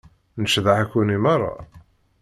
[0.41, 1.55] Ncedha-kent i meṛṛa.